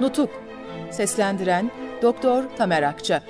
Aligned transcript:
Nutuk. 0.00 0.30
Seslendiren 0.90 1.70
Doktor 2.02 2.44
Tamer 2.56 2.82
Akça. 2.82 3.22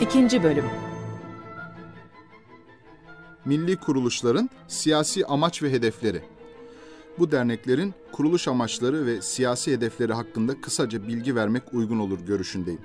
İkinci 0.00 0.42
Bölüm. 0.42 0.64
Milli 3.44 3.76
kuruluşların 3.76 4.50
siyasi 4.68 5.26
amaç 5.26 5.62
ve 5.62 5.72
hedefleri. 5.72 6.22
Bu 7.18 7.30
derneklerin 7.30 7.94
kuruluş 8.12 8.48
amaçları 8.48 9.06
ve 9.06 9.22
siyasi 9.22 9.72
hedefleri 9.72 10.12
hakkında 10.12 10.60
kısaca 10.60 11.08
bilgi 11.08 11.36
vermek 11.36 11.62
uygun 11.74 11.98
olur 11.98 12.20
görüşündeyim. 12.20 12.80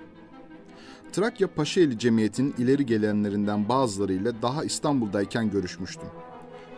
Trakya 1.11 1.47
Paşaeli 1.47 1.99
Cemiyeti'nin 1.99 2.55
ileri 2.57 2.85
gelenlerinden 2.85 3.69
bazılarıyla 3.69 4.41
daha 4.41 4.63
İstanbul'dayken 4.63 5.49
görüşmüştüm. 5.49 6.07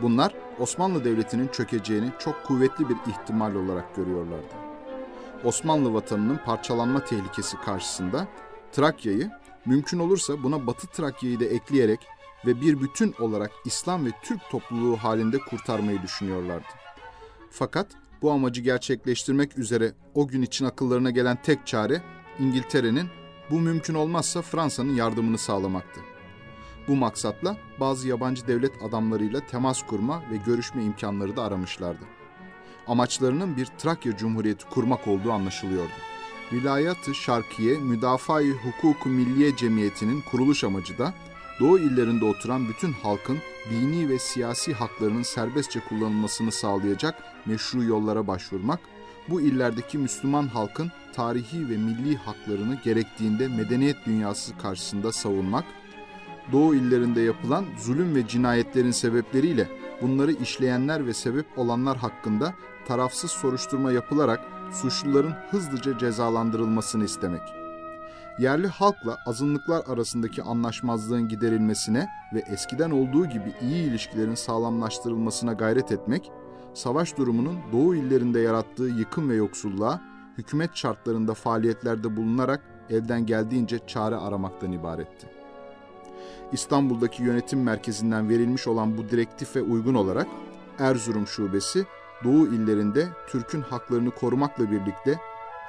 Bunlar 0.01 0.33
Osmanlı 0.59 1.03
Devleti'nin 1.03 1.47
çökeceğini 1.47 2.11
çok 2.19 2.43
kuvvetli 2.45 2.89
bir 2.89 2.95
ihtimal 2.95 3.55
olarak 3.55 3.95
görüyorlardı. 3.95 4.53
Osmanlı 5.43 5.93
vatanının 5.93 6.39
parçalanma 6.45 7.05
tehlikesi 7.05 7.57
karşısında 7.57 8.27
Trakya'yı, 8.71 9.31
mümkün 9.65 9.99
olursa 9.99 10.43
buna 10.43 10.67
Batı 10.67 10.87
Trakya'yı 10.87 11.39
da 11.39 11.45
ekleyerek 11.45 11.99
ve 12.45 12.61
bir 12.61 12.81
bütün 12.81 13.15
olarak 13.19 13.51
İslam 13.65 14.05
ve 14.05 14.09
Türk 14.23 14.49
topluluğu 14.51 14.97
halinde 14.97 15.37
kurtarmayı 15.37 16.01
düşünüyorlardı. 16.01 16.67
Fakat 17.51 17.87
bu 18.21 18.31
amacı 18.31 18.61
gerçekleştirmek 18.61 19.57
üzere 19.57 19.93
o 20.15 20.27
gün 20.27 20.41
için 20.41 20.65
akıllarına 20.65 21.09
gelen 21.09 21.37
tek 21.43 21.67
çare 21.67 22.01
İngiltere'nin 22.39 23.07
bu 23.51 23.59
mümkün 23.59 23.93
olmazsa 23.93 24.41
Fransa'nın 24.41 24.95
yardımını 24.95 25.37
sağlamaktı. 25.37 26.01
Bu 26.87 26.95
maksatla 26.95 27.57
bazı 27.79 28.07
yabancı 28.07 28.47
devlet 28.47 28.83
adamlarıyla 28.83 29.39
temas 29.39 29.85
kurma 29.85 30.23
ve 30.31 30.37
görüşme 30.37 30.83
imkanları 30.83 31.35
da 31.35 31.43
aramışlardı. 31.43 32.03
Amaçlarının 32.87 33.57
bir 33.57 33.65
Trakya 33.65 34.17
Cumhuriyeti 34.17 34.65
kurmak 34.65 35.07
olduğu 35.07 35.31
anlaşılıyordu. 35.31 35.91
Vilayat-ı 36.53 37.15
Şarkiye 37.15 37.77
Müdafaa-i 37.77 38.55
Milliye 39.05 39.55
Cemiyeti'nin 39.55 40.21
kuruluş 40.21 40.63
amacı 40.63 40.97
da 40.97 41.13
Doğu 41.59 41.79
illerinde 41.79 42.25
oturan 42.25 42.69
bütün 42.69 42.91
halkın 42.91 43.37
dini 43.69 44.09
ve 44.09 44.19
siyasi 44.19 44.73
haklarının 44.73 45.23
serbestçe 45.23 45.79
kullanılmasını 45.79 46.51
sağlayacak 46.51 47.23
meşru 47.45 47.83
yollara 47.83 48.27
başvurmak, 48.27 48.79
bu 49.29 49.41
illerdeki 49.41 49.97
Müslüman 49.97 50.47
halkın 50.47 50.91
tarihi 51.13 51.69
ve 51.69 51.77
milli 51.77 52.17
haklarını 52.17 52.75
gerektiğinde 52.83 53.47
medeniyet 53.47 54.05
dünyası 54.05 54.57
karşısında 54.57 55.11
savunmak, 55.11 55.65
Doğu 56.51 56.75
illerinde 56.75 57.21
yapılan 57.21 57.65
zulüm 57.77 58.15
ve 58.15 58.27
cinayetlerin 58.27 58.91
sebepleriyle 58.91 59.67
bunları 60.01 60.31
işleyenler 60.31 61.05
ve 61.05 61.13
sebep 61.13 61.45
olanlar 61.57 61.97
hakkında 61.97 62.53
tarafsız 62.87 63.31
soruşturma 63.31 63.91
yapılarak 63.91 64.39
suçluların 64.71 65.33
hızlıca 65.51 65.97
cezalandırılmasını 65.97 67.05
istemek. 67.05 67.41
Yerli 68.39 68.67
halkla 68.67 69.17
azınlıklar 69.25 69.83
arasındaki 69.87 70.43
anlaşmazlığın 70.43 71.27
giderilmesine 71.27 72.07
ve 72.33 72.39
eskiden 72.39 72.91
olduğu 72.91 73.25
gibi 73.25 73.53
iyi 73.61 73.83
ilişkilerin 73.83 74.35
sağlamlaştırılmasına 74.35 75.53
gayret 75.53 75.91
etmek, 75.91 76.31
savaş 76.73 77.17
durumunun 77.17 77.57
Doğu 77.71 77.95
illerinde 77.95 78.39
yarattığı 78.39 78.83
yıkım 78.83 79.29
ve 79.29 79.35
yoksulluğa 79.35 80.01
hükümet 80.37 80.75
şartlarında 80.75 81.33
faaliyetlerde 81.33 82.17
bulunarak 82.17 82.61
elden 82.89 83.25
geldiğince 83.25 83.79
çare 83.87 84.15
aramaktan 84.15 84.71
ibaretti. 84.71 85.27
İstanbul'daki 86.51 87.23
yönetim 87.23 87.63
merkezinden 87.63 88.29
verilmiş 88.29 88.67
olan 88.67 88.97
bu 88.97 89.09
direktife 89.09 89.61
uygun 89.61 89.93
olarak 89.93 90.27
Erzurum 90.79 91.27
Şubesi 91.27 91.85
Doğu 92.23 92.47
illerinde 92.47 93.07
Türk'ün 93.27 93.61
haklarını 93.61 94.11
korumakla 94.11 94.71
birlikte 94.71 95.19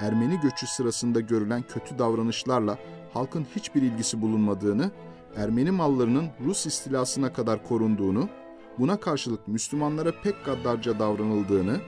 Ermeni 0.01 0.39
göçü 0.39 0.67
sırasında 0.67 1.19
görülen 1.19 1.61
kötü 1.61 1.99
davranışlarla 1.99 2.77
halkın 3.13 3.47
hiçbir 3.55 3.81
ilgisi 3.81 4.21
bulunmadığını, 4.21 4.91
Ermeni 5.35 5.71
mallarının 5.71 6.27
Rus 6.45 6.65
istilasına 6.65 7.33
kadar 7.33 7.67
korunduğunu, 7.67 8.29
buna 8.79 8.99
karşılık 8.99 9.47
Müslümanlara 9.47 10.11
pek 10.23 10.45
gaddarca 10.45 10.99
davranıldığını, 10.99 11.81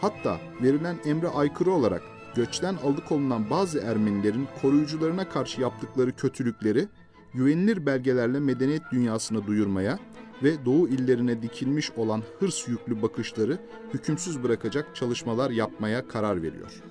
hatta 0.00 0.38
verilen 0.62 0.96
emre 1.04 1.28
aykırı 1.28 1.72
olarak 1.72 2.02
göçten 2.34 2.74
alıkonulan 2.74 3.50
bazı 3.50 3.78
Ermenilerin 3.78 4.48
koruyucularına 4.62 5.28
karşı 5.28 5.60
yaptıkları 5.60 6.16
kötülükleri 6.16 6.88
güvenilir 7.34 7.86
belgelerle 7.86 8.40
medeniyet 8.40 8.82
dünyasına 8.92 9.46
duyurmaya 9.46 9.98
ve 10.42 10.64
Doğu 10.64 10.88
illerine 10.88 11.42
dikilmiş 11.42 11.90
olan 11.90 12.22
hırs 12.38 12.68
yüklü 12.68 13.02
bakışları 13.02 13.58
hükümsüz 13.94 14.42
bırakacak 14.42 14.96
çalışmalar 14.96 15.50
yapmaya 15.50 16.08
karar 16.08 16.42
veriyor. 16.42 16.82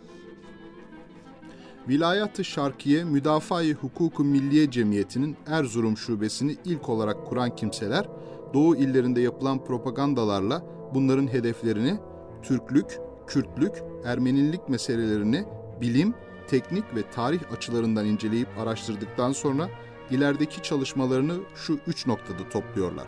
Vilayat-ı 1.90 2.44
Şarkiye 2.44 3.04
Müdafaa-i 3.04 3.74
Hukuku 3.74 4.24
Milliye 4.24 4.72
Cemiyeti'nin 4.72 5.36
Erzurum 5.48 5.98
şubesini 5.98 6.58
ilk 6.66 6.90
olarak 6.90 7.26
kuran 7.26 7.56
kimseler, 7.56 8.06
Doğu 8.54 8.76
illerinde 8.76 9.22
yapılan 9.22 9.66
propagandalarla 9.66 10.64
bunların 10.94 11.28
hedeflerini 11.28 12.00
Türklük, 12.44 13.00
Kürtlük, 13.28 13.84
Ermenilik 14.06 14.70
meselelerini 14.70 15.46
bilim, 15.82 16.14
teknik 16.48 16.96
ve 16.96 17.10
tarih 17.12 17.40
açılarından 17.52 18.06
inceleyip 18.06 18.48
araştırdıktan 18.60 19.32
sonra 19.32 19.70
ilerideki 20.12 20.62
çalışmalarını 20.62 21.36
şu 21.56 21.80
üç 21.88 22.08
noktada 22.08 22.50
topluyorlar. 22.50 23.08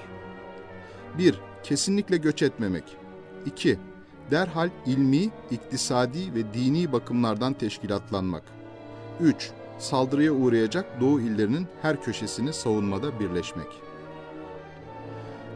1. 1.17 1.41
Kesinlikle 1.63 2.17
göç 2.17 2.41
etmemek. 2.41 2.83
2. 3.45 3.79
Derhal 4.31 4.69
ilmi, 4.85 5.29
iktisadi 5.51 6.33
ve 6.35 6.53
dini 6.53 6.91
bakımlardan 6.91 7.53
teşkilatlanmak. 7.53 8.43
3. 9.19 9.51
Saldırıya 9.79 10.31
uğrayacak 10.31 11.01
Doğu 11.01 11.21
illerinin 11.21 11.67
her 11.81 12.01
köşesini 12.01 12.53
savunmada 12.53 13.19
birleşmek. 13.19 13.67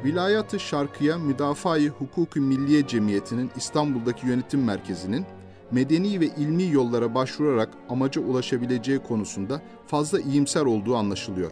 Vilayat-ı 0.03 0.59
Şarkıya 0.59 1.17
Müdafaa-i 1.17 1.87
Hukuku 1.87 2.39
Milliye 2.39 2.87
Cemiyeti'nin 2.87 3.51
İstanbul'daki 3.55 4.27
yönetim 4.27 4.63
merkezinin 4.63 5.25
medeni 5.71 6.19
ve 6.19 6.25
ilmi 6.25 6.63
yollara 6.63 7.15
başvurarak 7.15 7.69
amaca 7.89 8.21
ulaşabileceği 8.21 8.99
konusunda 8.99 9.61
fazla 9.87 10.19
iyimser 10.19 10.61
olduğu 10.61 10.95
anlaşılıyor. 10.95 11.51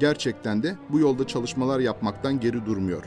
Gerçekten 0.00 0.62
de 0.62 0.76
bu 0.88 0.98
yolda 0.98 1.26
çalışmalar 1.26 1.80
yapmaktan 1.80 2.40
geri 2.40 2.66
durmuyor. 2.66 3.04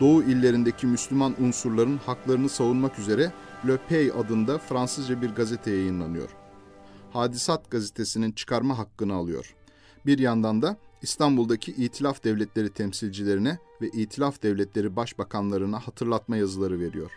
Doğu 0.00 0.22
illerindeki 0.22 0.86
Müslüman 0.86 1.34
unsurların 1.42 2.00
haklarını 2.06 2.48
savunmak 2.48 2.98
üzere 2.98 3.32
Le 3.68 3.76
Pays 3.88 4.12
adında 4.12 4.58
Fransızca 4.58 5.22
bir 5.22 5.30
gazete 5.30 5.70
yayınlanıyor. 5.70 6.28
Hadisat 7.12 7.70
gazetesinin 7.70 8.32
çıkarma 8.32 8.78
hakkını 8.78 9.14
alıyor. 9.14 9.54
Bir 10.06 10.18
yandan 10.18 10.62
da 10.62 10.76
İstanbul'daki 11.02 11.72
İtilaf 11.72 12.24
Devletleri 12.24 12.70
temsilcilerine 12.70 13.58
ve 13.80 13.88
İtilaf 13.88 14.42
Devletleri 14.42 14.96
başbakanlarına 14.96 15.78
hatırlatma 15.78 16.36
yazıları 16.36 16.80
veriyor. 16.80 17.10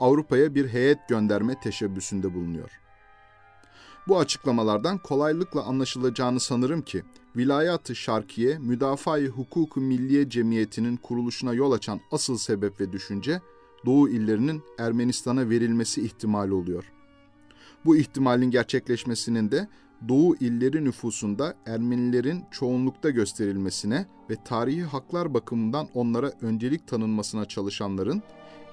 Avrupa'ya 0.00 0.54
bir 0.54 0.68
heyet 0.68 1.08
gönderme 1.08 1.60
teşebbüsünde 1.60 2.34
bulunuyor. 2.34 2.70
Bu 4.08 4.18
açıklamalardan 4.18 4.98
kolaylıkla 4.98 5.62
anlaşılacağını 5.62 6.40
sanırım 6.40 6.82
ki 6.82 7.02
Vilayat-ı 7.36 7.96
Şarkiye 7.96 8.58
Müdafaa-i 8.58 9.26
Hukuku 9.26 9.80
Milliye 9.80 10.30
Cemiyeti'nin 10.30 10.96
kuruluşuna 10.96 11.54
yol 11.54 11.72
açan 11.72 12.00
asıl 12.10 12.38
sebep 12.38 12.80
ve 12.80 12.92
düşünce 12.92 13.40
Doğu 13.86 14.08
illerinin 14.08 14.62
Ermenistan'a 14.78 15.50
verilmesi 15.50 16.02
ihtimali 16.02 16.52
oluyor. 16.52 16.92
Bu 17.84 17.96
ihtimalin 17.96 18.50
gerçekleşmesinin 18.50 19.50
de 19.50 19.68
Doğu 20.08 20.36
illeri 20.36 20.84
nüfusunda 20.84 21.54
Ermenilerin 21.66 22.44
çoğunlukta 22.50 23.10
gösterilmesine 23.10 24.06
ve 24.30 24.36
tarihi 24.44 24.82
haklar 24.82 25.34
bakımından 25.34 25.88
onlara 25.94 26.32
öncelik 26.42 26.86
tanınmasına 26.86 27.44
çalışanların 27.44 28.22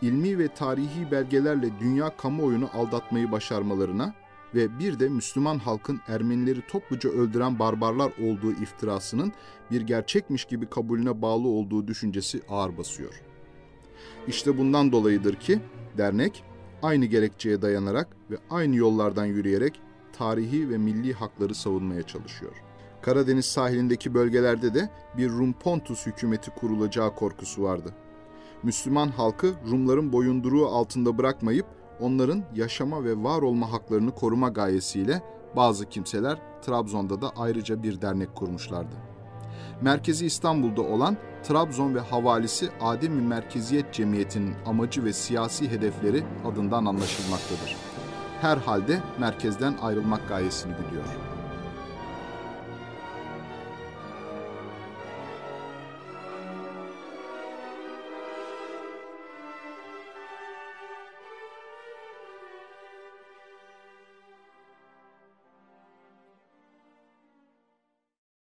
ilmi 0.01 0.39
ve 0.39 0.47
tarihi 0.47 1.11
belgelerle 1.11 1.69
dünya 1.79 2.17
kamuoyunu 2.17 2.69
aldatmayı 2.73 3.31
başarmalarına 3.31 4.13
ve 4.55 4.79
bir 4.79 4.99
de 4.99 5.09
Müslüman 5.09 5.59
halkın 5.59 5.99
Ermenileri 6.07 6.61
topluca 6.67 7.09
öldüren 7.09 7.59
barbarlar 7.59 8.11
olduğu 8.21 8.51
iftirasının 8.51 9.33
bir 9.71 9.81
gerçekmiş 9.81 10.45
gibi 10.45 10.69
kabulüne 10.69 11.21
bağlı 11.21 11.47
olduğu 11.47 11.87
düşüncesi 11.87 12.41
ağır 12.49 12.77
basıyor. 12.77 13.21
İşte 14.27 14.57
bundan 14.57 14.91
dolayıdır 14.91 15.35
ki 15.35 15.59
dernek 15.97 16.43
aynı 16.83 17.05
gerekçeye 17.05 17.61
dayanarak 17.61 18.07
ve 18.31 18.37
aynı 18.49 18.75
yollardan 18.75 19.25
yürüyerek 19.25 19.81
tarihi 20.17 20.69
ve 20.69 20.77
milli 20.77 21.13
hakları 21.13 21.55
savunmaya 21.55 22.03
çalışıyor. 22.03 22.51
Karadeniz 23.01 23.45
sahilindeki 23.45 24.13
bölgelerde 24.13 24.73
de 24.73 24.89
bir 25.17 25.29
Rum 25.29 25.53
Pontus 25.53 26.05
hükümeti 26.05 26.51
kurulacağı 26.51 27.15
korkusu 27.15 27.63
vardı. 27.63 27.93
Müslüman 28.63 29.07
halkı 29.07 29.53
Rumların 29.71 30.13
boyunduruğu 30.13 30.67
altında 30.67 31.17
bırakmayıp 31.17 31.65
onların 31.99 32.43
yaşama 32.55 33.03
ve 33.03 33.23
var 33.23 33.41
olma 33.41 33.71
haklarını 33.71 34.11
koruma 34.11 34.49
gayesiyle 34.49 35.21
bazı 35.55 35.89
kimseler 35.89 36.41
Trabzon'da 36.61 37.21
da 37.21 37.31
ayrıca 37.35 37.83
bir 37.83 38.01
dernek 38.01 38.35
kurmuşlardı. 38.35 38.95
merkezi 39.81 40.25
İstanbul'da 40.25 40.81
olan 40.81 41.17
Trabzon 41.43 41.95
ve 41.95 41.99
havalisi 41.99 42.69
Ademi 42.81 43.21
Merkeziyet 43.21 43.93
Cemiyeti'nin 43.93 44.55
amacı 44.65 45.05
ve 45.05 45.13
siyasi 45.13 45.71
hedefleri 45.71 46.23
adından 46.45 46.85
anlaşılmaktadır. 46.85 47.86
Herhalde 48.41 49.01
merkezden 49.19 49.75
ayrılmak 49.81 50.29
gayesini 50.29 50.73
güdüyor. 50.73 51.36